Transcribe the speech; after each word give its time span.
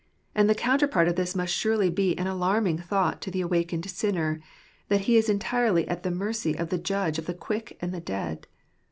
And 0.33 0.49
the 0.49 0.55
counterpart 0.55 1.07
of 1.07 1.15
this 1.15 1.35
must 1.35 1.53
surely 1.53 1.91
be 1.91 2.17
an 2.17 2.25
alarming 2.25 2.79
thought 2.79 3.21
to 3.21 3.29
the 3.29 3.41
awakened 3.41 3.87
sinner— 3.87 4.41
that 4.87 5.01
he 5.01 5.15
is 5.15 5.29
entirely 5.29 5.87
at 5.87 6.01
the 6.01 6.09
mercy 6.09 6.57
of 6.57 6.69
the 6.69 6.79
Judge 6.79 7.19
of 7.19 7.27
the 7.27 7.35
quick 7.35 7.77
and 7.81 8.03
dead. 8.03 8.47